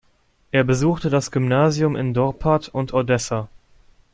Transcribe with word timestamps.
Er 0.49 0.63
besuchte 0.63 1.11
das 1.11 1.29
Gymnasium 1.29 1.95
in 1.95 2.15
Dorpat 2.15 2.69
und 2.69 2.91
Odessa. 2.91 3.49